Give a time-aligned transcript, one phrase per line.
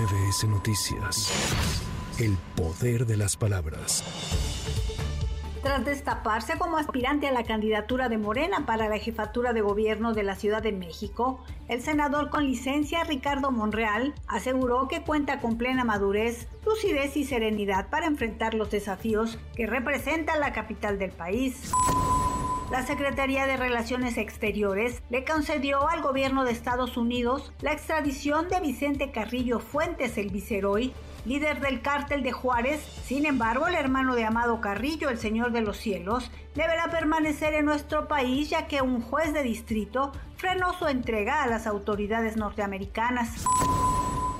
[0.00, 1.30] MBS Noticias.
[2.18, 4.02] El poder de las palabras.
[5.62, 10.22] Tras destaparse como aspirante a la candidatura de Morena para la jefatura de gobierno de
[10.22, 15.84] la Ciudad de México, el senador con licencia Ricardo Monreal aseguró que cuenta con plena
[15.84, 21.72] madurez, lucidez y serenidad para enfrentar los desafíos que representa la capital del país
[22.70, 28.60] la Secretaría de Relaciones Exteriores le concedió al gobierno de Estados Unidos la extradición de
[28.60, 30.92] Vicente Carrillo Fuentes, el viceroy,
[31.24, 32.80] líder del cártel de Juárez.
[33.04, 37.64] Sin embargo, el hermano de Amado Carrillo, el Señor de los Cielos, deberá permanecer en
[37.64, 43.44] nuestro país ya que un juez de distrito frenó su entrega a las autoridades norteamericanas.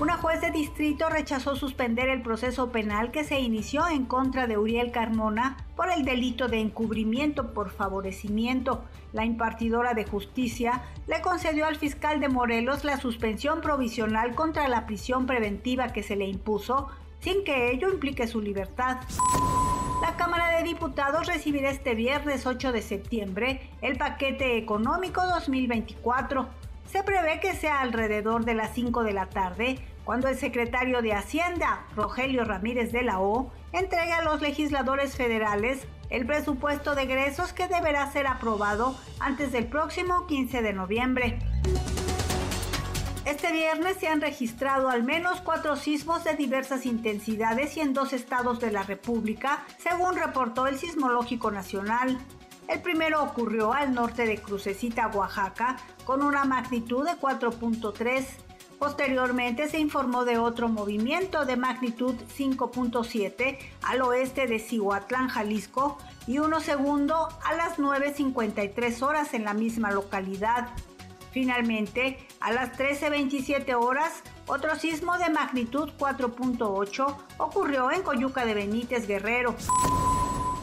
[0.01, 4.57] Una juez de distrito rechazó suspender el proceso penal que se inició en contra de
[4.57, 8.83] Uriel Carmona por el delito de encubrimiento por favorecimiento.
[9.13, 14.87] La impartidora de justicia le concedió al fiscal de Morelos la suspensión provisional contra la
[14.87, 16.89] prisión preventiva que se le impuso,
[17.21, 19.01] sin que ello implique su libertad.
[20.01, 26.70] La Cámara de Diputados recibirá este viernes 8 de septiembre el paquete económico 2024.
[26.91, 31.13] Se prevé que sea alrededor de las 5 de la tarde cuando el secretario de
[31.13, 37.53] Hacienda, Rogelio Ramírez de la O, entregue a los legisladores federales el presupuesto de egresos
[37.53, 41.39] que deberá ser aprobado antes del próximo 15 de noviembre.
[43.25, 48.13] Este viernes se han registrado al menos cuatro sismos de diversas intensidades y en dos
[48.13, 52.19] estados de la República, según reportó el Sismológico Nacional.
[52.71, 58.25] El primero ocurrió al norte de Crucecita, Oaxaca, con una magnitud de 4.3.
[58.79, 65.99] Posteriormente se informó de otro movimiento de magnitud 5.7 al oeste de Cihuatlán, Jalisco,
[66.29, 70.69] y uno segundo a las 9.53 horas en la misma localidad.
[71.33, 79.09] Finalmente, a las 13.27 horas, otro sismo de magnitud 4.8 ocurrió en Coyuca de Benítez,
[79.09, 79.57] Guerrero.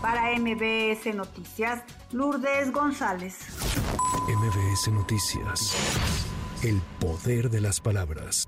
[0.01, 3.35] Para MBS Noticias, Lourdes González.
[4.27, 5.75] MBS Noticias.
[6.63, 8.47] El poder de las palabras.